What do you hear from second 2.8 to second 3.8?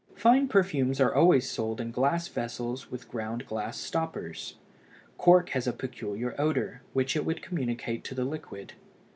with ground glass